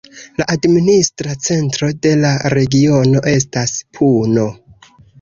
[0.37, 4.53] La administra centro de la regiono estas Puno.